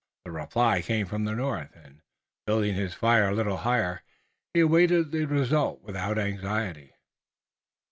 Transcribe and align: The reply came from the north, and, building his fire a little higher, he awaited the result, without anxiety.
The 0.25 0.31
reply 0.31 0.81
came 0.81 1.05
from 1.05 1.25
the 1.25 1.35
north, 1.35 1.69
and, 1.75 2.01
building 2.47 2.73
his 2.73 2.95
fire 2.95 3.29
a 3.29 3.35
little 3.35 3.57
higher, 3.57 4.01
he 4.51 4.61
awaited 4.61 5.11
the 5.11 5.25
result, 5.25 5.83
without 5.83 6.17
anxiety. 6.17 6.93